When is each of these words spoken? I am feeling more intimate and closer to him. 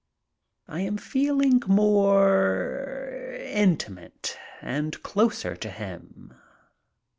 I 0.67 0.79
am 0.81 0.97
feeling 0.97 1.61
more 1.67 3.35
intimate 3.51 4.35
and 4.59 4.99
closer 5.03 5.55
to 5.55 5.69
him. 5.69 6.33